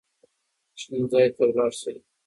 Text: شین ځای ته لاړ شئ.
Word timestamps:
شین 0.81 1.01
ځای 1.11 1.27
ته 1.35 1.43
لاړ 1.55 1.71
شئ. 1.81 1.97